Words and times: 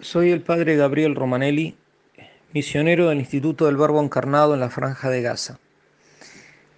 Soy 0.00 0.30
el 0.30 0.42
padre 0.42 0.76
Gabriel 0.76 1.16
Romanelli, 1.16 1.76
misionero 2.52 3.08
del 3.08 3.18
Instituto 3.18 3.66
del 3.66 3.76
Verbo 3.76 4.00
Encarnado 4.00 4.54
en 4.54 4.60
la 4.60 4.70
Franja 4.70 5.10
de 5.10 5.22
Gaza. 5.22 5.58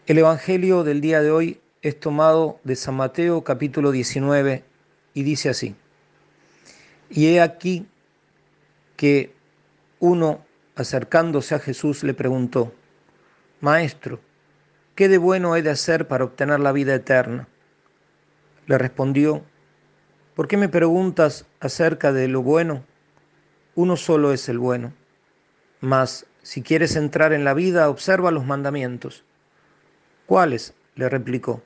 El 0.06 0.16
Evangelio 0.16 0.84
del 0.84 1.02
día 1.02 1.20
de 1.20 1.30
hoy 1.30 1.60
es 1.82 2.00
tomado 2.00 2.60
de 2.64 2.76
San 2.76 2.94
Mateo 2.94 3.44
capítulo 3.44 3.90
19 3.90 4.64
y 5.12 5.22
dice 5.22 5.50
así. 5.50 5.76
Y 7.10 7.26
he 7.26 7.42
aquí 7.42 7.86
que 8.96 9.34
uno, 9.98 10.42
acercándose 10.74 11.54
a 11.54 11.58
Jesús, 11.58 12.02
le 12.02 12.14
preguntó, 12.14 12.72
Maestro, 13.60 14.18
¿qué 14.94 15.10
de 15.10 15.18
bueno 15.18 15.56
he 15.56 15.62
de 15.62 15.68
hacer 15.68 16.08
para 16.08 16.24
obtener 16.24 16.60
la 16.60 16.72
vida 16.72 16.94
eterna? 16.94 17.48
Le 18.66 18.78
respondió, 18.78 19.44
¿por 20.34 20.48
qué 20.48 20.56
me 20.56 20.70
preguntas 20.70 21.44
acerca 21.60 22.14
de 22.14 22.26
lo 22.26 22.40
bueno? 22.40 22.88
Uno 23.80 23.96
solo 23.96 24.32
es 24.34 24.50
el 24.50 24.58
bueno. 24.58 24.92
Mas, 25.80 26.26
si 26.42 26.60
quieres 26.60 26.96
entrar 26.96 27.32
en 27.32 27.44
la 27.44 27.54
vida, 27.54 27.88
observa 27.88 28.30
los 28.30 28.44
mandamientos. 28.44 29.24
¿Cuáles? 30.26 30.74
le 30.96 31.08
replicó. 31.08 31.62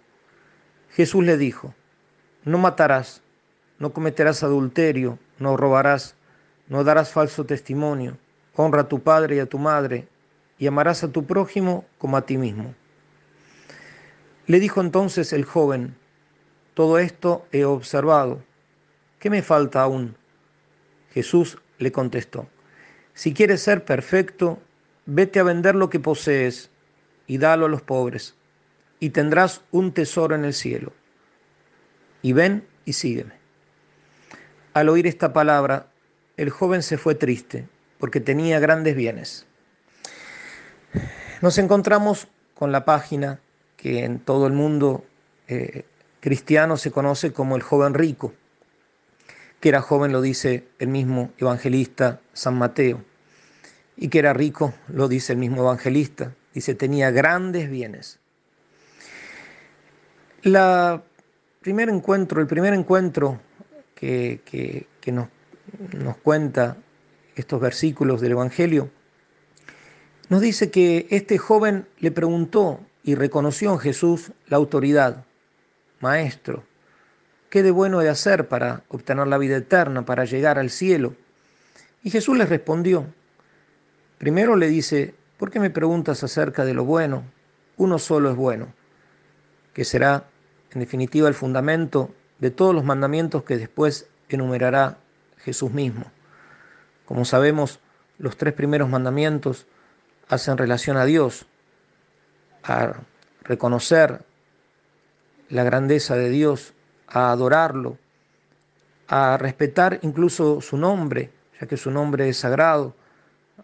Jesús 0.91 1.25
le 1.25 1.37
dijo, 1.37 1.75
no 2.45 2.57
matarás, 2.59 3.21
no 3.81 3.93
cometerás 3.93 4.45
adulterio, 4.45 5.19
no 5.41 5.57
robarás, 5.57 6.15
no 6.69 6.85
darás 6.85 7.11
falso 7.11 7.45
testimonio, 7.47 8.17
honra 8.55 8.83
a 8.83 8.89
tu 8.89 9.03
padre 9.03 9.37
y 9.37 9.39
a 9.41 9.47
tu 9.47 9.59
madre, 9.59 10.07
y 10.57 10.69
amarás 10.69 11.03
a 11.03 11.11
tu 11.11 11.27
prójimo 11.27 11.85
como 11.99 12.17
a 12.17 12.27
ti 12.27 12.39
mismo. 12.39 12.77
Le 14.47 14.61
dijo 14.61 14.81
entonces 14.81 15.33
el 15.33 15.45
joven, 15.45 15.97
todo 16.75 17.01
esto 17.01 17.45
he 17.51 17.65
observado, 17.65 18.41
¿qué 19.19 19.31
me 19.31 19.43
falta 19.43 19.83
aún? 19.83 20.17
Jesús 21.13 21.59
le 21.79 21.93
contestó, 21.93 22.49
si 23.15 23.33
quieres 23.33 23.63
ser 23.63 23.85
perfecto, 23.85 24.59
vete 25.07 25.39
a 25.39 25.45
vender 25.45 25.77
lo 25.77 25.89
que 25.89 26.01
posees 26.01 26.71
y 27.27 27.39
dalo 27.39 27.67
a 27.67 27.69
los 27.69 27.83
pobres, 27.83 28.35
y 28.99 29.11
tendrás 29.11 29.63
un 29.71 29.93
tesoro 29.93 30.35
en 30.35 30.45
el 30.45 30.53
cielo. 30.53 30.93
Y 32.23 32.33
ven 32.33 32.67
y 32.85 32.95
sígueme. 32.95 33.35
Al 34.73 34.89
oír 34.89 35.07
esta 35.07 35.33
palabra, 35.33 35.87
el 36.37 36.51
joven 36.51 36.83
se 36.83 36.99
fue 36.99 37.15
triste, 37.15 37.69
porque 37.99 38.21
tenía 38.21 38.59
grandes 38.59 38.97
bienes. 38.97 39.47
Nos 41.41 41.59
encontramos 41.59 42.29
con 42.55 42.73
la 42.73 42.85
página 42.85 43.41
que 43.77 44.05
en 44.05 44.19
todo 44.19 44.47
el 44.47 44.53
mundo 44.53 45.05
eh, 45.47 45.85
cristiano 46.21 46.77
se 46.77 46.91
conoce 46.91 47.33
como 47.33 47.55
el 47.55 47.63
joven 47.63 47.95
rico 47.95 48.33
que 49.65 49.71
era 49.71 49.81
joven 49.81 50.13
lo 50.13 50.21
dice 50.21 50.69
el 50.79 50.89
mismo 50.89 51.33
evangelista 51.39 52.21
San 52.35 52.59
Mateo, 52.59 53.03
y 53.97 54.09
que 54.09 54.19
era 54.19 54.35
rico 54.35 54.75
lo 54.89 55.09
dice 55.09 55.33
el 55.33 55.39
mismo 55.39 55.63
evangelista, 55.63 56.35
dice 56.53 56.75
tenía 56.75 57.11
grandes 57.11 57.71
bienes. 57.71 58.19
La 60.43 61.03
primer 61.63 61.89
encuentro, 61.89 62.43
el 62.43 62.47
primer 62.47 62.75
encuentro 62.75 63.41
que, 63.95 64.43
que 65.01 65.13
nos, 65.13 65.29
nos 65.95 66.19
cuenta 66.19 66.77
estos 67.35 67.59
versículos 67.59 68.21
del 68.21 68.33
Evangelio, 68.33 68.91
nos 70.29 70.43
dice 70.43 70.71
que 70.71 71.07
este 71.09 71.39
joven 71.39 71.89
le 72.01 72.11
preguntó 72.11 72.81
y 73.03 73.15
reconoció 73.15 73.73
en 73.73 73.79
Jesús 73.79 74.31
la 74.47 74.59
autoridad, 74.59 75.25
maestro, 76.01 76.65
¿Qué 77.55 77.63
de 77.63 77.71
bueno 77.71 78.01
he 78.01 78.05
de 78.05 78.11
hacer 78.11 78.49
para 78.49 78.83
obtener 78.89 79.29
la 79.29 79.39
vida 79.39 79.57
eterna, 79.57 80.05
para 80.05 80.25
llegar 80.25 80.59
al 80.59 80.71
cielo? 80.71 81.15
Y 82.03 82.11
Jesús 82.11 82.37
les 82.37 82.49
respondió. 82.49 83.07
Primero 84.19 84.57
le 84.57 84.67
dice, 84.67 85.15
¿por 85.39 85.53
qué 85.53 85.61
me 85.61 85.71
preguntas 85.71 86.25
acerca 86.25 86.65
de 86.65 86.75
lo 86.75 86.85
bueno? 86.85 87.23
Uno 87.77 88.01
solo 88.01 88.29
es 88.29 88.35
bueno, 88.35 88.75
que 89.73 89.85
será 89.85 90.25
en 90.73 90.81
definitiva 90.81 91.29
el 91.29 91.35
fundamento 91.35 92.13
de 92.41 92.51
todos 92.51 92.75
los 92.75 92.83
mandamientos 92.83 93.45
que 93.45 93.57
después 93.57 94.09
enumerará 94.29 94.99
Jesús 95.37 95.71
mismo. 95.71 96.11
Como 97.05 97.25
sabemos, 97.25 97.79
los 98.19 98.37
tres 98.37 98.53
primeros 98.55 98.89
mandamientos 98.89 99.69
hacen 100.29 100.59
relación 100.59 100.97
a 100.97 101.05
Dios, 101.05 101.47
a 102.65 102.95
reconocer 103.45 104.25
la 105.51 105.63
grandeza 105.63 106.17
de 106.17 106.31
Dios, 106.31 106.75
a 107.09 107.31
adorarlo, 107.33 107.99
a 109.09 109.37
respetar 109.37 109.99
incluso 110.03 110.61
su 110.61 110.77
nombre, 110.77 111.31
ya 111.61 111.67
que 111.67 111.77
su 111.77 111.91
nombre 111.91 112.29
es 112.29 112.39
sagrado, 112.39 112.95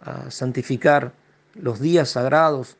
a 0.00 0.30
santificar 0.30 1.12
los 1.54 1.80
días 1.80 2.10
sagrados 2.10 2.76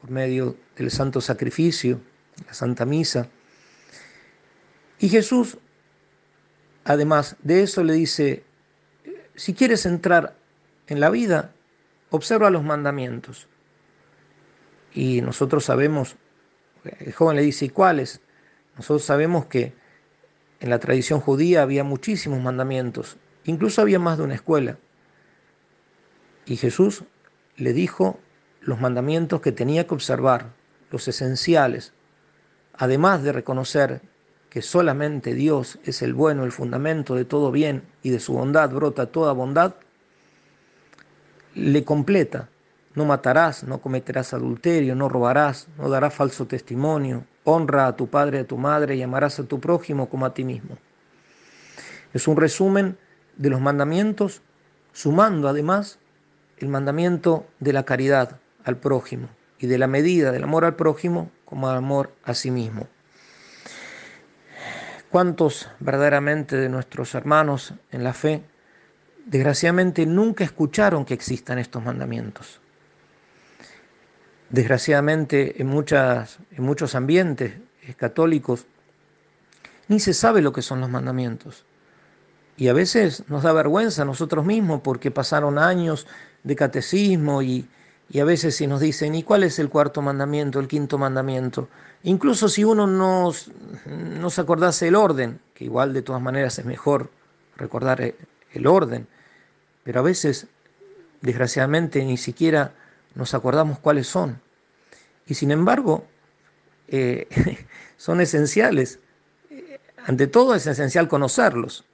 por 0.00 0.10
medio 0.10 0.56
del 0.76 0.90
santo 0.90 1.20
sacrificio, 1.20 2.00
la 2.46 2.54
Santa 2.54 2.84
Misa. 2.84 3.28
Y 4.98 5.08
Jesús, 5.08 5.58
además 6.84 7.36
de 7.42 7.62
eso, 7.62 7.82
le 7.84 7.94
dice, 7.94 8.44
si 9.34 9.54
quieres 9.54 9.86
entrar 9.86 10.34
en 10.86 11.00
la 11.00 11.10
vida, 11.10 11.52
observa 12.10 12.50
los 12.50 12.62
mandamientos. 12.62 13.48
Y 14.92 15.20
nosotros 15.20 15.64
sabemos, 15.64 16.16
el 16.84 17.12
joven 17.12 17.36
le 17.36 17.42
dice, 17.42 17.66
¿y 17.66 17.70
cuáles? 17.70 18.20
Nosotros 18.76 19.04
sabemos 19.04 19.46
que 19.46 19.72
en 20.60 20.70
la 20.70 20.78
tradición 20.78 21.20
judía 21.20 21.62
había 21.62 21.84
muchísimos 21.84 22.40
mandamientos, 22.40 23.16
incluso 23.44 23.82
había 23.82 23.98
más 23.98 24.18
de 24.18 24.24
una 24.24 24.34
escuela. 24.34 24.78
Y 26.46 26.56
Jesús 26.56 27.04
le 27.56 27.72
dijo 27.72 28.18
los 28.60 28.80
mandamientos 28.80 29.40
que 29.40 29.52
tenía 29.52 29.86
que 29.86 29.94
observar, 29.94 30.52
los 30.90 31.08
esenciales, 31.08 31.92
además 32.74 33.22
de 33.22 33.32
reconocer 33.32 34.00
que 34.48 34.62
solamente 34.62 35.34
Dios 35.34 35.80
es 35.84 36.02
el 36.02 36.14
bueno, 36.14 36.44
el 36.44 36.52
fundamento 36.52 37.16
de 37.16 37.24
todo 37.24 37.50
bien 37.50 37.82
y 38.02 38.10
de 38.10 38.20
su 38.20 38.34
bondad 38.34 38.70
brota 38.70 39.06
toda 39.06 39.32
bondad, 39.32 39.74
le 41.54 41.84
completa. 41.84 42.48
No 42.94 43.04
matarás, 43.04 43.64
no 43.64 43.78
cometerás 43.78 44.34
adulterio, 44.34 44.94
no 44.94 45.08
robarás, 45.08 45.66
no 45.78 45.88
darás 45.88 46.14
falso 46.14 46.46
testimonio, 46.46 47.24
honra 47.42 47.86
a 47.86 47.96
tu 47.96 48.08
padre 48.08 48.38
y 48.38 48.40
a 48.42 48.46
tu 48.46 48.56
madre 48.56 48.94
y 48.94 49.02
amarás 49.02 49.40
a 49.40 49.44
tu 49.44 49.60
prójimo 49.60 50.08
como 50.08 50.26
a 50.26 50.34
ti 50.34 50.44
mismo. 50.44 50.78
Es 52.12 52.28
un 52.28 52.36
resumen 52.36 52.96
de 53.36 53.50
los 53.50 53.60
mandamientos, 53.60 54.42
sumando 54.92 55.48
además 55.48 55.98
el 56.58 56.68
mandamiento 56.68 57.46
de 57.58 57.72
la 57.72 57.84
caridad 57.84 58.38
al 58.64 58.76
prójimo 58.76 59.28
y 59.58 59.66
de 59.66 59.78
la 59.78 59.88
medida 59.88 60.30
del 60.30 60.44
amor 60.44 60.64
al 60.64 60.76
prójimo 60.76 61.30
como 61.44 61.68
amor 61.68 62.12
a 62.24 62.34
sí 62.34 62.50
mismo. 62.50 62.86
¿Cuántos 65.10 65.68
verdaderamente 65.80 66.56
de 66.56 66.68
nuestros 66.68 67.14
hermanos 67.14 67.74
en 67.92 68.02
la 68.02 68.12
fe, 68.12 68.42
desgraciadamente, 69.26 70.06
nunca 70.06 70.44
escucharon 70.44 71.04
que 71.04 71.14
existan 71.14 71.58
estos 71.58 71.84
mandamientos? 71.84 72.60
Desgraciadamente, 74.54 75.60
en, 75.60 75.66
muchas, 75.66 76.38
en 76.52 76.62
muchos 76.62 76.94
ambientes 76.94 77.54
católicos, 77.96 78.66
ni 79.88 79.98
se 79.98 80.14
sabe 80.14 80.42
lo 80.42 80.52
que 80.52 80.62
son 80.62 80.80
los 80.80 80.88
mandamientos. 80.88 81.64
Y 82.56 82.68
a 82.68 82.72
veces 82.72 83.24
nos 83.28 83.42
da 83.42 83.52
vergüenza 83.52 84.02
a 84.02 84.04
nosotros 84.04 84.46
mismos 84.46 84.80
porque 84.82 85.10
pasaron 85.10 85.58
años 85.58 86.06
de 86.44 86.54
catecismo 86.54 87.42
y, 87.42 87.66
y 88.08 88.20
a 88.20 88.24
veces 88.24 88.54
si 88.54 88.68
nos 88.68 88.78
dicen, 88.78 89.16
¿y 89.16 89.24
cuál 89.24 89.42
es 89.42 89.58
el 89.58 89.68
cuarto 89.70 90.02
mandamiento, 90.02 90.60
el 90.60 90.68
quinto 90.68 90.98
mandamiento? 90.98 91.68
Incluso 92.04 92.48
si 92.48 92.62
uno 92.62 92.86
no, 92.86 93.32
no 93.86 94.30
se 94.30 94.40
acordase 94.40 94.86
el 94.86 94.94
orden, 94.94 95.40
que 95.52 95.64
igual 95.64 95.92
de 95.92 96.02
todas 96.02 96.22
maneras 96.22 96.60
es 96.60 96.64
mejor 96.64 97.10
recordar 97.56 98.14
el 98.52 98.66
orden, 98.68 99.08
pero 99.82 99.98
a 99.98 100.04
veces, 100.04 100.46
desgraciadamente, 101.22 102.04
ni 102.04 102.16
siquiera 102.16 102.72
nos 103.16 103.34
acordamos 103.34 103.80
cuáles 103.80 104.06
son. 104.06 104.43
Y 105.26 105.34
sin 105.34 105.50
embargo, 105.50 106.06
eh, 106.88 107.28
son 107.96 108.20
esenciales. 108.20 108.98
Ante 110.06 110.26
todo 110.26 110.54
es 110.54 110.66
esencial 110.66 111.08
conocerlos 111.08 111.84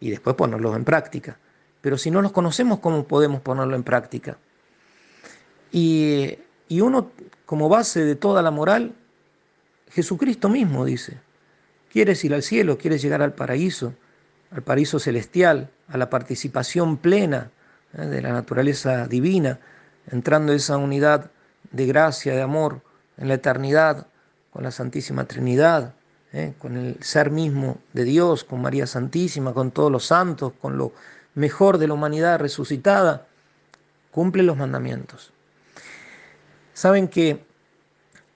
y 0.00 0.10
después 0.10 0.36
ponerlos 0.36 0.76
en 0.76 0.84
práctica. 0.84 1.38
Pero 1.80 1.98
si 1.98 2.10
no 2.10 2.22
los 2.22 2.32
conocemos, 2.32 2.78
¿cómo 2.80 3.04
podemos 3.06 3.40
ponerlo 3.40 3.74
en 3.74 3.82
práctica? 3.82 4.38
Y, 5.72 6.38
y 6.68 6.80
uno, 6.80 7.10
como 7.46 7.68
base 7.68 8.04
de 8.04 8.14
toda 8.14 8.42
la 8.42 8.50
moral, 8.50 8.94
Jesucristo 9.90 10.48
mismo 10.48 10.84
dice, 10.84 11.18
quieres 11.90 12.24
ir 12.24 12.34
al 12.34 12.42
cielo, 12.42 12.78
quieres 12.78 13.02
llegar 13.02 13.20
al 13.20 13.34
paraíso, 13.34 13.94
al 14.50 14.62
paraíso 14.62 14.98
celestial, 14.98 15.70
a 15.88 15.98
la 15.98 16.08
participación 16.08 16.96
plena 16.96 17.50
¿eh? 17.96 18.06
de 18.06 18.22
la 18.22 18.32
naturaleza 18.32 19.06
divina, 19.06 19.58
entrando 20.10 20.52
en 20.52 20.56
esa 20.56 20.76
unidad 20.76 21.30
de 21.72 21.86
gracia, 21.86 22.34
de 22.34 22.42
amor 22.42 22.82
en 23.16 23.28
la 23.28 23.34
eternidad, 23.34 24.06
con 24.52 24.62
la 24.62 24.70
Santísima 24.70 25.24
Trinidad, 25.24 25.94
¿eh? 26.32 26.54
con 26.58 26.76
el 26.76 27.02
ser 27.02 27.30
mismo 27.30 27.78
de 27.92 28.04
Dios, 28.04 28.44
con 28.44 28.62
María 28.62 28.86
Santísima, 28.86 29.54
con 29.54 29.70
todos 29.70 29.90
los 29.90 30.06
santos, 30.06 30.52
con 30.60 30.76
lo 30.76 30.92
mejor 31.34 31.78
de 31.78 31.88
la 31.88 31.94
humanidad 31.94 32.38
resucitada, 32.38 33.26
cumple 34.10 34.42
los 34.42 34.56
mandamientos. 34.56 35.32
Saben 36.74 37.08
que 37.08 37.44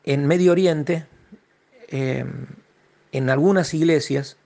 en 0.04 0.26
Medio 0.26 0.52
Oriente, 0.52 1.06
eh, 1.88 2.24
en 3.12 3.30
algunas 3.30 3.74
iglesias, 3.74 4.36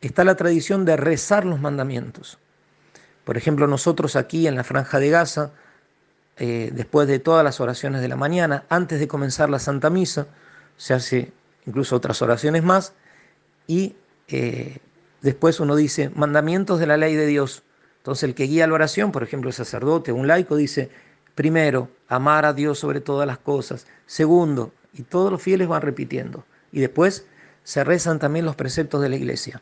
está 0.00 0.24
la 0.24 0.36
tradición 0.36 0.84
de 0.84 0.96
rezar 0.96 1.44
los 1.44 1.60
mandamientos. 1.60 2.38
Por 3.24 3.36
ejemplo, 3.36 3.66
nosotros 3.66 4.16
aquí 4.16 4.46
en 4.46 4.54
la 4.54 4.64
Franja 4.64 4.98
de 4.98 5.10
Gaza, 5.10 5.52
eh, 6.38 6.70
después 6.72 7.08
de 7.08 7.18
todas 7.18 7.44
las 7.44 7.60
oraciones 7.60 8.00
de 8.00 8.08
la 8.08 8.16
mañana, 8.16 8.64
antes 8.68 9.00
de 9.00 9.08
comenzar 9.08 9.48
la 9.48 9.58
Santa 9.58 9.90
Misa, 9.90 10.26
se 10.76 10.94
hace 10.94 11.32
incluso 11.66 11.96
otras 11.96 12.20
oraciones 12.22 12.62
más, 12.62 12.92
y 13.66 13.96
eh, 14.28 14.78
después 15.22 15.60
uno 15.60 15.74
dice 15.76 16.10
mandamientos 16.14 16.78
de 16.78 16.86
la 16.86 16.96
ley 16.96 17.14
de 17.14 17.26
Dios. 17.26 17.62
Entonces 17.98 18.24
el 18.24 18.34
que 18.34 18.44
guía 18.44 18.66
la 18.66 18.74
oración, 18.74 19.12
por 19.12 19.22
ejemplo 19.22 19.48
el 19.48 19.54
sacerdote, 19.54 20.12
un 20.12 20.28
laico, 20.28 20.56
dice, 20.56 20.90
primero, 21.34 21.88
amar 22.08 22.44
a 22.44 22.52
Dios 22.52 22.78
sobre 22.78 23.00
todas 23.00 23.26
las 23.26 23.38
cosas. 23.38 23.86
Segundo, 24.06 24.72
y 24.92 25.02
todos 25.02 25.32
los 25.32 25.42
fieles 25.42 25.68
van 25.68 25.82
repitiendo. 25.82 26.44
Y 26.70 26.80
después 26.80 27.26
se 27.64 27.82
rezan 27.82 28.18
también 28.18 28.44
los 28.44 28.56
preceptos 28.56 29.02
de 29.02 29.08
la 29.08 29.16
iglesia. 29.16 29.60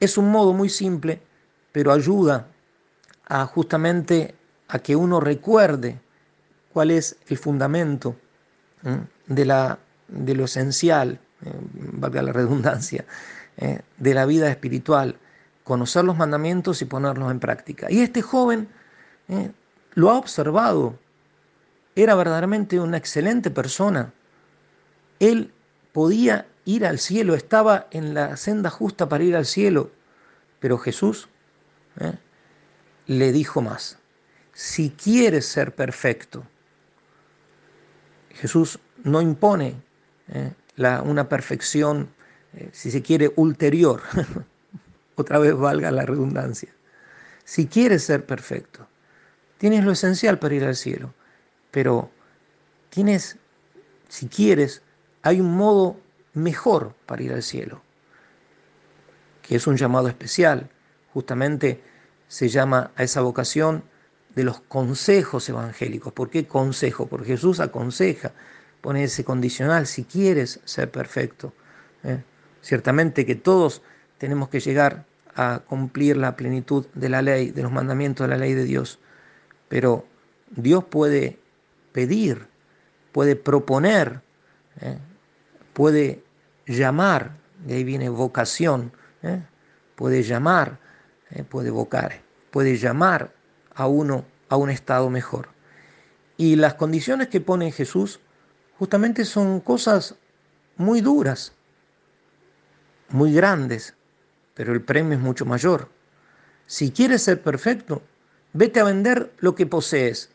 Es 0.00 0.16
un 0.16 0.30
modo 0.30 0.52
muy 0.52 0.68
simple, 0.68 1.20
pero 1.72 1.92
ayuda 1.92 2.46
a 3.26 3.44
justamente 3.46 4.34
a 4.70 4.78
que 4.78 4.96
uno 4.96 5.20
recuerde 5.20 6.00
cuál 6.72 6.92
es 6.92 7.16
el 7.28 7.38
fundamento 7.38 8.16
de, 9.26 9.44
la, 9.44 9.78
de 10.08 10.34
lo 10.34 10.44
esencial, 10.44 11.18
eh, 11.44 11.52
valga 11.72 12.22
la 12.22 12.32
redundancia, 12.32 13.04
eh, 13.56 13.80
de 13.98 14.14
la 14.14 14.26
vida 14.26 14.48
espiritual, 14.48 15.16
conocer 15.64 16.04
los 16.04 16.16
mandamientos 16.16 16.80
y 16.82 16.84
ponerlos 16.84 17.30
en 17.30 17.40
práctica. 17.40 17.88
Y 17.90 18.00
este 18.00 18.22
joven 18.22 18.68
eh, 19.28 19.50
lo 19.94 20.10
ha 20.10 20.18
observado, 20.18 20.98
era 21.96 22.14
verdaderamente 22.14 22.78
una 22.78 22.96
excelente 22.96 23.50
persona. 23.50 24.12
Él 25.18 25.52
podía 25.92 26.46
ir 26.64 26.86
al 26.86 27.00
cielo, 27.00 27.34
estaba 27.34 27.88
en 27.90 28.14
la 28.14 28.36
senda 28.36 28.70
justa 28.70 29.08
para 29.08 29.24
ir 29.24 29.34
al 29.34 29.46
cielo, 29.46 29.90
pero 30.60 30.78
Jesús 30.78 31.28
le 33.06 33.32
dijo 33.32 33.60
más. 33.60 33.99
Si 34.62 34.90
quieres 34.90 35.46
ser 35.46 35.74
perfecto, 35.74 36.44
Jesús 38.34 38.78
no 39.02 39.22
impone 39.22 39.74
eh, 40.28 40.52
una 40.76 41.30
perfección, 41.30 42.10
eh, 42.52 42.68
si 42.70 42.90
se 42.90 43.00
quiere, 43.00 43.32
ulterior. 43.36 44.02
Otra 45.16 45.38
vez 45.38 45.56
valga 45.56 45.90
la 45.90 46.04
redundancia. 46.04 46.68
Si 47.42 47.68
quieres 47.68 48.04
ser 48.04 48.26
perfecto, 48.26 48.86
tienes 49.56 49.82
lo 49.82 49.92
esencial 49.92 50.38
para 50.38 50.54
ir 50.54 50.64
al 50.64 50.76
cielo, 50.76 51.14
pero 51.70 52.10
tienes, 52.90 53.38
si 54.10 54.28
quieres, 54.28 54.82
hay 55.22 55.40
un 55.40 55.56
modo 55.56 55.98
mejor 56.34 56.94
para 57.06 57.22
ir 57.22 57.32
al 57.32 57.42
cielo, 57.42 57.80
que 59.40 59.56
es 59.56 59.66
un 59.66 59.78
llamado 59.78 60.08
especial, 60.08 60.68
justamente 61.14 61.82
se 62.28 62.50
llama 62.50 62.90
a 62.94 63.04
esa 63.04 63.22
vocación 63.22 63.88
de 64.34 64.44
los 64.44 64.60
consejos 64.60 65.48
evangélicos. 65.48 66.12
¿Por 66.12 66.30
qué 66.30 66.46
consejo? 66.46 67.06
Porque 67.06 67.28
Jesús 67.28 67.60
aconseja, 67.60 68.32
pone 68.80 69.04
ese 69.04 69.24
condicional, 69.24 69.86
si 69.86 70.04
quieres 70.04 70.60
ser 70.64 70.90
perfecto. 70.90 71.52
¿eh? 72.04 72.22
Ciertamente 72.62 73.26
que 73.26 73.34
todos 73.34 73.82
tenemos 74.18 74.48
que 74.48 74.60
llegar 74.60 75.04
a 75.34 75.60
cumplir 75.66 76.16
la 76.16 76.36
plenitud 76.36 76.86
de 76.94 77.08
la 77.08 77.22
ley, 77.22 77.50
de 77.50 77.62
los 77.62 77.72
mandamientos 77.72 78.26
de 78.26 78.30
la 78.30 78.36
ley 78.36 78.54
de 78.54 78.64
Dios, 78.64 78.98
pero 79.68 80.04
Dios 80.50 80.84
puede 80.84 81.38
pedir, 81.92 82.46
puede 83.12 83.36
proponer, 83.36 84.20
¿eh? 84.80 84.98
puede 85.72 86.22
llamar, 86.66 87.36
de 87.64 87.74
ahí 87.74 87.84
viene 87.84 88.08
vocación, 88.08 88.92
¿eh? 89.22 89.42
puede 89.96 90.22
llamar 90.22 90.78
puede 91.48 91.68
evocar, 91.68 92.20
puede 92.50 92.76
llamar 92.76 93.32
a 93.74 93.86
uno 93.86 94.24
a 94.48 94.56
un 94.56 94.70
estado 94.70 95.10
mejor. 95.10 95.48
Y 96.36 96.56
las 96.56 96.74
condiciones 96.74 97.28
que 97.28 97.40
pone 97.40 97.72
Jesús 97.72 98.20
justamente 98.78 99.24
son 99.24 99.60
cosas 99.60 100.16
muy 100.76 101.00
duras, 101.00 101.52
muy 103.10 103.32
grandes, 103.32 103.94
pero 104.54 104.72
el 104.72 104.82
premio 104.82 105.14
es 105.14 105.20
mucho 105.20 105.44
mayor. 105.44 105.88
Si 106.66 106.90
quieres 106.90 107.22
ser 107.22 107.42
perfecto, 107.42 108.02
vete 108.52 108.80
a 108.80 108.84
vender 108.84 109.32
lo 109.38 109.54
que 109.54 109.66
posees. 109.66 110.30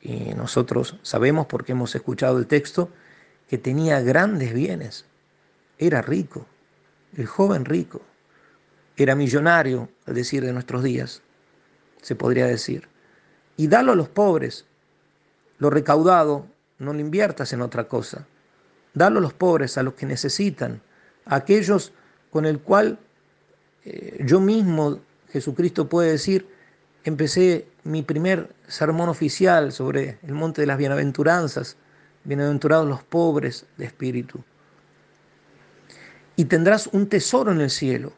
Y 0.00 0.34
nosotros 0.34 0.98
sabemos, 1.02 1.46
porque 1.46 1.72
hemos 1.72 1.94
escuchado 1.94 2.38
el 2.38 2.46
texto, 2.46 2.90
que 3.48 3.58
tenía 3.58 4.00
grandes 4.00 4.52
bienes. 4.52 5.06
Era 5.78 6.02
rico, 6.02 6.46
el 7.16 7.26
joven 7.26 7.64
rico 7.64 8.02
era 8.98 9.14
millonario, 9.14 9.88
al 10.06 10.14
decir 10.14 10.44
de 10.44 10.52
nuestros 10.52 10.82
días, 10.82 11.22
se 12.08 12.16
podría 12.16 12.46
decir. 12.46 12.88
Y 13.58 13.66
dalo 13.66 13.92
a 13.92 13.94
los 13.94 14.08
pobres. 14.08 14.64
Lo 15.58 15.68
recaudado 15.68 16.46
no 16.78 16.94
lo 16.94 17.00
inviertas 17.00 17.52
en 17.52 17.60
otra 17.60 17.86
cosa. 17.86 18.26
Dalo 18.94 19.18
a 19.18 19.20
los 19.20 19.34
pobres, 19.34 19.76
a 19.76 19.82
los 19.82 19.92
que 19.92 20.06
necesitan, 20.06 20.80
a 21.26 21.34
aquellos 21.36 21.92
con 22.30 22.46
el 22.46 22.60
cual 22.60 22.98
eh, 23.84 24.24
yo 24.24 24.40
mismo, 24.40 25.00
Jesucristo 25.30 25.86
puede 25.86 26.12
decir, 26.12 26.48
empecé 27.04 27.66
mi 27.84 28.00
primer 28.00 28.54
sermón 28.66 29.10
oficial 29.10 29.70
sobre 29.70 30.18
el 30.22 30.32
monte 30.32 30.62
de 30.62 30.66
las 30.66 30.78
bienaventuranzas, 30.78 31.76
bienaventurados 32.24 32.88
los 32.88 33.02
pobres 33.02 33.66
de 33.76 33.84
espíritu. 33.84 34.42
Y 36.36 36.46
tendrás 36.46 36.86
un 36.86 37.06
tesoro 37.06 37.52
en 37.52 37.60
el 37.60 37.70
cielo. 37.70 38.14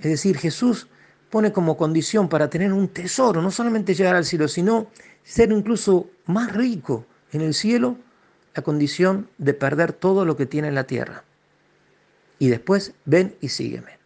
Es 0.00 0.10
decir, 0.10 0.36
Jesús 0.36 0.88
pone 1.30 1.52
como 1.52 1.76
condición 1.76 2.28
para 2.28 2.48
tener 2.48 2.72
un 2.72 2.88
tesoro, 2.88 3.42
no 3.42 3.50
solamente 3.50 3.94
llegar 3.94 4.14
al 4.14 4.24
cielo, 4.24 4.48
sino 4.48 4.88
ser 5.22 5.50
incluso 5.52 6.08
más 6.26 6.54
rico 6.54 7.06
en 7.32 7.40
el 7.40 7.54
cielo, 7.54 7.96
la 8.54 8.62
condición 8.62 9.28
de 9.38 9.54
perder 9.54 9.92
todo 9.92 10.24
lo 10.24 10.36
que 10.36 10.46
tiene 10.46 10.68
en 10.68 10.74
la 10.74 10.84
tierra. 10.84 11.24
Y 12.38 12.48
después, 12.48 12.92
ven 13.04 13.34
y 13.40 13.48
sígueme. 13.48 13.98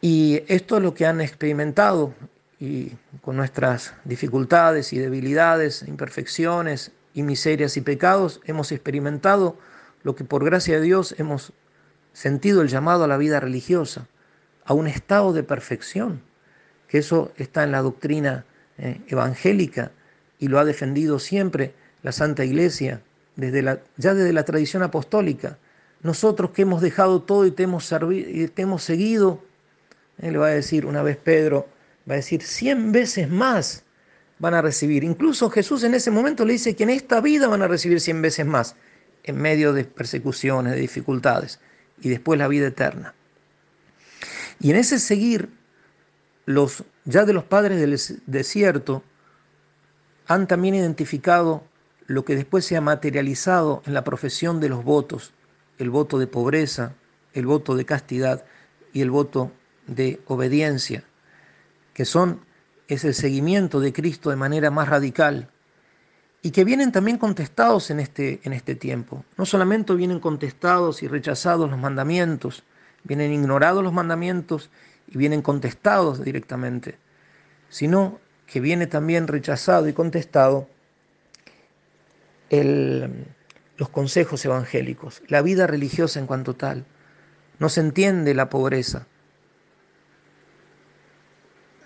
Y 0.00 0.42
esto 0.48 0.76
es 0.76 0.82
lo 0.82 0.94
que 0.94 1.06
han 1.06 1.20
experimentado 1.20 2.14
y 2.60 2.92
con 3.20 3.36
nuestras 3.36 3.94
dificultades 4.04 4.92
y 4.92 4.98
debilidades, 4.98 5.84
imperfecciones 5.86 6.92
y 7.12 7.22
miserias 7.22 7.76
y 7.76 7.80
pecados, 7.80 8.40
hemos 8.44 8.72
experimentado 8.72 9.56
lo 10.02 10.14
que 10.14 10.24
por 10.24 10.44
gracia 10.44 10.76
de 10.76 10.82
Dios 10.82 11.14
hemos 11.18 11.52
sentido 12.12 12.62
el 12.62 12.68
llamado 12.68 13.04
a 13.04 13.08
la 13.08 13.16
vida 13.16 13.40
religiosa, 13.40 14.06
a 14.64 14.74
un 14.74 14.86
estado 14.86 15.32
de 15.32 15.42
perfección, 15.42 16.22
que 16.88 16.98
eso 16.98 17.32
está 17.36 17.64
en 17.64 17.72
la 17.72 17.82
doctrina 17.82 18.44
eh, 18.78 19.00
evangélica 19.08 19.92
y 20.38 20.48
lo 20.48 20.58
ha 20.58 20.64
defendido 20.64 21.18
siempre 21.18 21.74
la 22.02 22.12
Santa 22.12 22.44
Iglesia, 22.44 23.00
desde 23.36 23.62
la, 23.62 23.80
ya 23.96 24.14
desde 24.14 24.32
la 24.32 24.44
tradición 24.44 24.82
apostólica. 24.82 25.58
Nosotros 26.02 26.50
que 26.50 26.62
hemos 26.62 26.82
dejado 26.82 27.22
todo 27.22 27.46
y 27.46 27.50
te 27.50 27.62
hemos, 27.62 27.92
y 28.10 28.48
te 28.48 28.62
hemos 28.62 28.82
seguido, 28.82 29.42
eh, 30.18 30.30
le 30.30 30.38
va 30.38 30.48
a 30.48 30.50
decir 30.50 30.86
una 30.86 31.02
vez 31.02 31.16
Pedro, 31.16 31.68
va 32.08 32.14
a 32.14 32.16
decir, 32.16 32.42
cien 32.42 32.92
veces 32.92 33.30
más 33.30 33.84
van 34.38 34.54
a 34.54 34.62
recibir. 34.62 35.04
Incluso 35.04 35.50
Jesús 35.50 35.84
en 35.84 35.94
ese 35.94 36.10
momento 36.10 36.44
le 36.44 36.54
dice 36.54 36.76
que 36.76 36.82
en 36.82 36.90
esta 36.90 37.20
vida 37.20 37.48
van 37.48 37.62
a 37.62 37.68
recibir 37.68 38.00
cien 38.00 38.20
veces 38.20 38.44
más, 38.44 38.76
en 39.22 39.36
medio 39.36 39.72
de 39.72 39.84
persecuciones, 39.84 40.74
de 40.74 40.80
dificultades 40.80 41.60
y 42.02 42.10
después 42.10 42.38
la 42.38 42.48
vida 42.48 42.66
eterna. 42.66 43.14
Y 44.60 44.70
en 44.70 44.76
ese 44.76 44.98
seguir, 44.98 45.50
los 46.46 46.84
ya 47.04 47.24
de 47.24 47.32
los 47.32 47.44
padres 47.44 47.80
del 47.80 47.98
desierto 48.26 49.02
han 50.26 50.46
también 50.46 50.74
identificado 50.74 51.64
lo 52.06 52.24
que 52.24 52.36
después 52.36 52.64
se 52.64 52.76
ha 52.76 52.80
materializado 52.80 53.82
en 53.86 53.94
la 53.94 54.04
profesión 54.04 54.60
de 54.60 54.68
los 54.68 54.84
votos, 54.84 55.32
el 55.78 55.90
voto 55.90 56.18
de 56.18 56.26
pobreza, 56.26 56.94
el 57.32 57.46
voto 57.46 57.76
de 57.76 57.84
castidad 57.84 58.44
y 58.92 59.00
el 59.00 59.10
voto 59.10 59.52
de 59.86 60.20
obediencia, 60.26 61.04
que 61.92 62.04
son 62.04 62.40
es 62.88 63.04
el 63.04 63.14
seguimiento 63.14 63.80
de 63.80 63.92
Cristo 63.92 64.30
de 64.30 64.36
manera 64.36 64.70
más 64.70 64.88
radical, 64.88 65.48
y 66.42 66.50
que 66.50 66.64
vienen 66.64 66.92
también 66.92 67.16
contestados 67.16 67.90
en 67.90 68.00
este, 68.00 68.40
en 68.44 68.52
este 68.52 68.74
tiempo. 68.74 69.24
No 69.38 69.46
solamente 69.46 69.94
vienen 69.94 70.20
contestados 70.20 71.02
y 71.02 71.08
rechazados 71.08 71.70
los 71.70 71.78
mandamientos, 71.78 72.64
vienen 73.04 73.32
ignorados 73.32 73.82
los 73.82 73.92
mandamientos 73.92 74.70
y 75.06 75.18
vienen 75.18 75.42
contestados 75.42 76.24
directamente, 76.24 76.98
sino 77.68 78.20
que 78.46 78.60
viene 78.60 78.86
también 78.86 79.28
rechazado 79.28 79.88
y 79.88 79.92
contestado 79.92 80.68
el, 82.50 83.26
los 83.76 83.88
consejos 83.88 84.44
evangélicos, 84.44 85.22
la 85.28 85.42
vida 85.42 85.66
religiosa 85.66 86.18
en 86.18 86.26
cuanto 86.26 86.54
tal. 86.54 86.84
No 87.58 87.68
se 87.68 87.80
entiende 87.80 88.34
la 88.34 88.50
pobreza. 88.50 89.06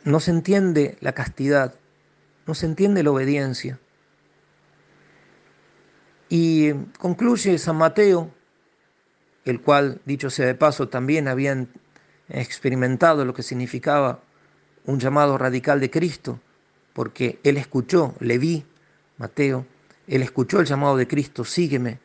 no 0.08 0.20
se 0.20 0.30
entiende 0.30 0.96
la 1.00 1.12
castidad, 1.12 1.74
no 2.46 2.54
se 2.54 2.66
entiende 2.66 3.02
la 3.02 3.10
obediencia. 3.10 3.78
Y 6.30 6.72
concluye 6.98 7.58
San 7.58 7.76
Mateo, 7.76 8.30
el 9.50 9.60
cual, 9.60 10.00
dicho 10.04 10.30
sea 10.30 10.46
de 10.46 10.54
paso, 10.54 10.88
también 10.88 11.28
habían 11.28 11.68
experimentado 12.28 13.24
lo 13.24 13.34
que 13.34 13.42
significaba 13.42 14.20
un 14.84 14.98
llamado 14.98 15.38
radical 15.38 15.80
de 15.80 15.90
Cristo, 15.90 16.40
porque 16.92 17.38
él 17.42 17.56
escuchó, 17.56 18.14
le 18.20 18.38
vi, 18.38 18.64
Mateo, 19.18 19.66
él 20.06 20.22
escuchó 20.22 20.60
el 20.60 20.66
llamado 20.66 20.96
de 20.96 21.06
Cristo, 21.06 21.44
sígueme, 21.44 21.98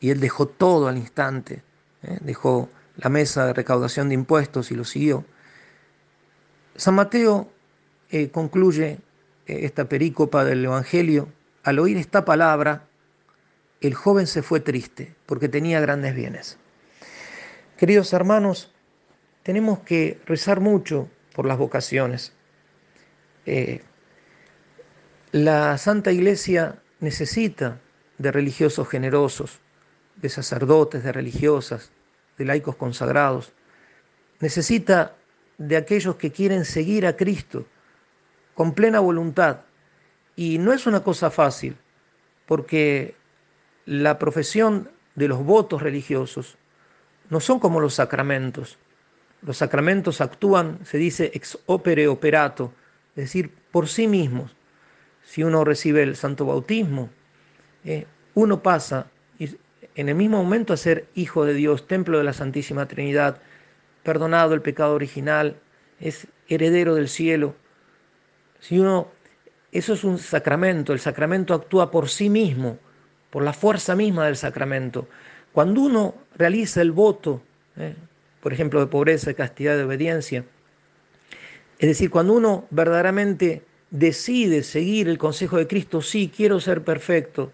y 0.00 0.10
él 0.10 0.20
dejó 0.20 0.46
todo 0.46 0.88
al 0.88 0.96
instante, 0.96 1.62
¿eh? 2.02 2.18
dejó 2.20 2.70
la 2.96 3.08
mesa 3.08 3.46
de 3.46 3.52
recaudación 3.52 4.08
de 4.08 4.14
impuestos 4.14 4.70
y 4.70 4.74
lo 4.74 4.84
siguió. 4.84 5.24
San 6.76 6.94
Mateo 6.94 7.48
eh, 8.10 8.30
concluye 8.30 8.98
eh, 9.46 9.60
esta 9.64 9.88
perícopa 9.88 10.44
del 10.44 10.64
Evangelio, 10.64 11.28
al 11.62 11.78
oír 11.78 11.96
esta 11.96 12.24
palabra, 12.24 12.86
el 13.80 13.94
joven 13.94 14.26
se 14.26 14.42
fue 14.42 14.60
triste 14.60 15.14
porque 15.26 15.48
tenía 15.48 15.80
grandes 15.80 16.14
bienes. 16.14 16.58
Queridos 17.76 18.12
hermanos, 18.12 18.72
tenemos 19.42 19.80
que 19.80 20.20
rezar 20.26 20.60
mucho 20.60 21.08
por 21.34 21.44
las 21.44 21.58
vocaciones. 21.58 22.32
Eh, 23.46 23.82
la 25.32 25.76
Santa 25.76 26.12
Iglesia 26.12 26.80
necesita 27.00 27.80
de 28.18 28.30
religiosos 28.30 28.88
generosos, 28.88 29.58
de 30.14 30.28
sacerdotes, 30.28 31.02
de 31.02 31.10
religiosas, 31.10 31.90
de 32.38 32.44
laicos 32.44 32.76
consagrados. 32.76 33.52
Necesita 34.38 35.16
de 35.58 35.76
aquellos 35.76 36.14
que 36.14 36.30
quieren 36.30 36.64
seguir 36.64 37.06
a 37.06 37.16
Cristo 37.16 37.66
con 38.54 38.72
plena 38.72 39.00
voluntad. 39.00 39.62
Y 40.36 40.58
no 40.58 40.72
es 40.72 40.86
una 40.86 41.02
cosa 41.02 41.28
fácil, 41.28 41.76
porque 42.46 43.16
la 43.84 44.16
profesión 44.20 44.92
de 45.16 45.26
los 45.26 45.42
votos 45.42 45.82
religiosos 45.82 46.56
no 47.30 47.40
son 47.40 47.58
como 47.58 47.80
los 47.80 47.94
sacramentos. 47.94 48.78
Los 49.42 49.58
sacramentos 49.58 50.20
actúan, 50.20 50.78
se 50.84 50.98
dice, 50.98 51.30
ex 51.34 51.58
opere 51.66 52.08
operato, 52.08 52.72
es 53.10 53.24
decir, 53.24 53.52
por 53.70 53.88
sí 53.88 54.08
mismos. 54.08 54.56
Si 55.22 55.42
uno 55.42 55.64
recibe 55.64 56.02
el 56.02 56.16
santo 56.16 56.46
bautismo, 56.46 57.10
eh, 57.84 58.06
uno 58.34 58.62
pasa 58.62 59.06
en 59.96 60.08
el 60.08 60.14
mismo 60.14 60.42
momento 60.42 60.72
a 60.72 60.76
ser 60.76 61.06
hijo 61.14 61.44
de 61.44 61.54
Dios, 61.54 61.86
templo 61.86 62.18
de 62.18 62.24
la 62.24 62.32
Santísima 62.32 62.86
Trinidad, 62.86 63.38
perdonado 64.02 64.54
el 64.54 64.62
pecado 64.62 64.94
original, 64.94 65.56
es 66.00 66.26
heredero 66.48 66.94
del 66.94 67.08
cielo. 67.08 67.54
Si 68.58 68.78
uno, 68.78 69.08
eso 69.72 69.92
es 69.94 70.04
un 70.04 70.18
sacramento, 70.18 70.92
el 70.92 71.00
sacramento 71.00 71.54
actúa 71.54 71.90
por 71.90 72.08
sí 72.08 72.28
mismo, 72.28 72.78
por 73.30 73.44
la 73.44 73.52
fuerza 73.52 73.94
misma 73.94 74.26
del 74.26 74.36
sacramento. 74.36 75.08
Cuando 75.54 75.82
uno 75.82 76.16
realiza 76.36 76.82
el 76.82 76.90
voto, 76.90 77.40
eh, 77.76 77.94
por 78.40 78.52
ejemplo, 78.52 78.80
de 78.80 78.88
pobreza, 78.88 79.30
de 79.30 79.36
castidad, 79.36 79.76
de 79.76 79.84
obediencia, 79.84 80.44
es 81.78 81.88
decir, 81.88 82.10
cuando 82.10 82.32
uno 82.32 82.66
verdaderamente 82.70 83.62
decide 83.88 84.64
seguir 84.64 85.08
el 85.08 85.16
consejo 85.16 85.56
de 85.56 85.68
Cristo, 85.68 86.02
sí, 86.02 86.28
quiero 86.34 86.58
ser 86.58 86.82
perfecto, 86.82 87.52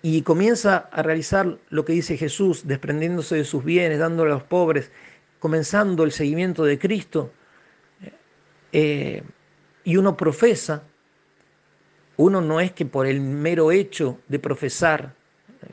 y 0.00 0.22
comienza 0.22 0.88
a 0.92 1.02
realizar 1.02 1.58
lo 1.70 1.84
que 1.84 1.92
dice 1.92 2.16
Jesús, 2.16 2.68
desprendiéndose 2.68 3.34
de 3.34 3.44
sus 3.44 3.64
bienes, 3.64 3.98
dándole 3.98 4.30
a 4.30 4.34
los 4.34 4.44
pobres, 4.44 4.92
comenzando 5.40 6.04
el 6.04 6.12
seguimiento 6.12 6.62
de 6.64 6.78
Cristo, 6.78 7.32
eh, 8.70 9.24
y 9.82 9.96
uno 9.96 10.16
profesa, 10.16 10.84
uno 12.16 12.40
no 12.40 12.60
es 12.60 12.70
que 12.70 12.86
por 12.86 13.08
el 13.08 13.20
mero 13.20 13.72
hecho 13.72 14.20
de 14.28 14.38
profesar, 14.38 15.16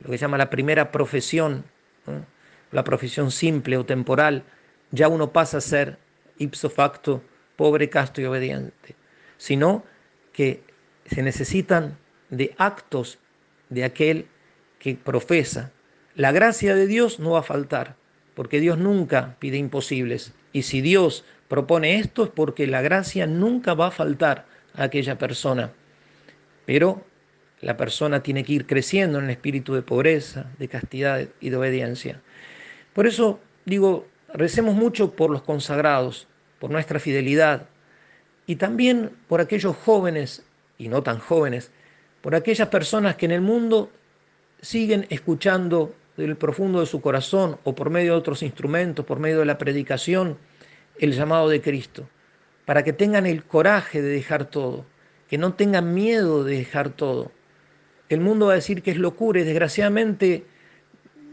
lo 0.03 0.11
que 0.11 0.17
se 0.17 0.21
llama 0.21 0.37
la 0.37 0.49
primera 0.49 0.91
profesión, 0.91 1.63
la 2.71 2.83
profesión 2.83 3.31
simple 3.31 3.77
o 3.77 3.85
temporal, 3.85 4.43
ya 4.91 5.07
uno 5.07 5.31
pasa 5.31 5.57
a 5.57 5.61
ser 5.61 5.97
ipso 6.37 6.69
facto 6.69 7.21
pobre, 7.55 7.89
casto 7.89 8.21
y 8.21 8.25
obediente, 8.25 8.95
sino 9.37 9.83
que 10.33 10.63
se 11.05 11.21
necesitan 11.21 11.97
de 12.29 12.53
actos 12.57 13.19
de 13.69 13.83
aquel 13.83 14.27
que 14.79 14.95
profesa. 14.95 15.71
La 16.15 16.31
gracia 16.31 16.75
de 16.75 16.87
Dios 16.87 17.19
no 17.19 17.31
va 17.31 17.39
a 17.39 17.43
faltar, 17.43 17.95
porque 18.35 18.59
Dios 18.59 18.77
nunca 18.77 19.35
pide 19.39 19.57
imposibles. 19.57 20.33
Y 20.51 20.63
si 20.63 20.81
Dios 20.81 21.25
propone 21.47 21.99
esto 21.99 22.23
es 22.23 22.29
porque 22.29 22.67
la 22.67 22.81
gracia 22.81 23.27
nunca 23.27 23.73
va 23.73 23.87
a 23.87 23.91
faltar 23.91 24.45
a 24.75 24.83
aquella 24.83 25.17
persona. 25.17 25.71
Pero 26.65 27.05
la 27.63 27.77
persona 27.77 28.21
tiene 28.21 28.43
que 28.43 28.53
ir 28.53 28.65
creciendo 28.65 29.19
en 29.19 29.25
el 29.25 29.31
espíritu 29.31 29.73
de 29.73 29.81
pobreza, 29.81 30.51
de 30.59 30.67
castidad 30.67 31.27
y 31.39 31.49
de 31.49 31.57
obediencia. 31.57 32.21
Por 32.93 33.07
eso 33.07 33.39
digo, 33.65 34.07
recemos 34.33 34.75
mucho 34.75 35.11
por 35.11 35.29
los 35.31 35.41
consagrados, 35.43 36.27
por 36.59 36.71
nuestra 36.71 36.99
fidelidad 36.99 37.67
y 38.45 38.57
también 38.57 39.11
por 39.27 39.41
aquellos 39.41 39.75
jóvenes 39.75 40.45
y 40.77 40.87
no 40.89 41.03
tan 41.03 41.19
jóvenes 41.19 41.71
por 42.23 42.35
aquellas 42.35 42.69
personas 42.69 43.17
que 43.17 43.25
en 43.25 43.33
el 43.33 43.41
mundo 43.41 43.91
siguen 44.61 45.05
escuchando 45.09 45.93
del 46.15 46.37
profundo 46.37 46.79
de 46.79 46.85
su 46.85 47.01
corazón 47.01 47.57
o 47.65 47.75
por 47.75 47.89
medio 47.89 48.13
de 48.13 48.17
otros 48.17 48.43
instrumentos, 48.43 49.05
por 49.05 49.19
medio 49.19 49.39
de 49.39 49.45
la 49.45 49.57
predicación, 49.57 50.37
el 50.99 51.11
llamado 51.11 51.49
de 51.49 51.61
Cristo, 51.61 52.07
para 52.65 52.83
que 52.83 52.93
tengan 52.93 53.25
el 53.25 53.43
coraje 53.43 54.01
de 54.01 54.07
dejar 54.07 54.45
todo, 54.45 54.85
que 55.27 55.37
no 55.37 55.55
tengan 55.55 55.93
miedo 55.93 56.45
de 56.45 56.59
dejar 56.59 56.91
todo. 56.91 57.33
El 58.13 58.21
mundo 58.21 58.47
va 58.47 58.53
a 58.53 58.55
decir 58.55 58.83
que 58.83 58.91
es 58.91 58.97
locura 58.97 59.39
y 59.39 59.43
desgraciadamente 59.43 60.45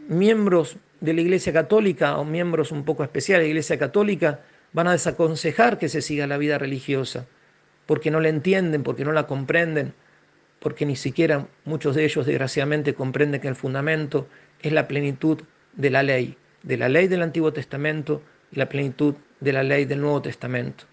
miembros 0.08 0.76
de 1.00 1.12
la 1.12 1.20
Iglesia 1.20 1.52
Católica 1.52 2.16
o 2.16 2.24
miembros 2.24 2.72
un 2.72 2.84
poco 2.84 3.04
especiales 3.04 3.42
de 3.42 3.48
la 3.48 3.50
Iglesia 3.50 3.78
Católica 3.78 4.40
van 4.72 4.86
a 4.86 4.92
desaconsejar 4.92 5.78
que 5.78 5.90
se 5.90 6.00
siga 6.00 6.26
la 6.26 6.38
vida 6.38 6.56
religiosa, 6.56 7.26
porque 7.84 8.10
no 8.10 8.20
la 8.20 8.30
entienden, 8.30 8.82
porque 8.82 9.04
no 9.04 9.12
la 9.12 9.26
comprenden, 9.26 9.92
porque 10.58 10.86
ni 10.86 10.96
siquiera 10.96 11.48
muchos 11.66 11.94
de 11.94 12.04
ellos 12.04 12.24
desgraciadamente 12.24 12.94
comprenden 12.94 13.42
que 13.42 13.48
el 13.48 13.56
fundamento 13.56 14.26
es 14.62 14.72
la 14.72 14.88
plenitud 14.88 15.42
de 15.74 15.90
la 15.90 16.02
ley, 16.02 16.38
de 16.62 16.78
la 16.78 16.88
ley 16.88 17.08
del 17.08 17.20
Antiguo 17.20 17.52
Testamento 17.52 18.22
y 18.52 18.56
la 18.56 18.70
plenitud 18.70 19.16
de 19.40 19.52
la 19.52 19.62
ley 19.62 19.84
del 19.84 20.00
Nuevo 20.00 20.22
Testamento. 20.22 20.84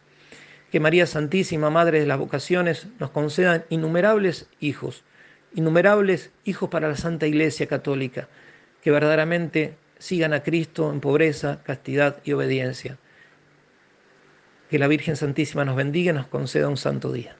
Que 0.69 0.81
María 0.81 1.07
Santísima, 1.07 1.69
Madre 1.69 2.01
de 2.01 2.07
las 2.07 2.19
Vocaciones, 2.19 2.87
nos 2.99 3.11
concedan 3.11 3.63
innumerables 3.69 4.49
hijos, 4.59 5.05
innumerables 5.57 6.29
hijos 6.45 6.69
para 6.69 6.87
la 6.87 6.95
Santa 6.95 7.25
Iglesia 7.25 7.65
Católica, 7.65 8.27
que 8.83 8.91
verdaderamente 8.91 9.75
sigan 9.97 10.33
a 10.33 10.43
Cristo 10.43 10.91
en 10.93 11.01
pobreza, 11.01 11.63
castidad 11.63 12.21
y 12.23 12.33
obediencia. 12.33 12.99
Que 14.69 14.77
la 14.77 14.87
Virgen 14.87 15.15
Santísima 15.15 15.65
nos 15.65 15.75
bendiga 15.75 16.11
y 16.11 16.15
nos 16.15 16.27
conceda 16.27 16.69
un 16.69 16.77
santo 16.77 17.11
día. 17.11 17.35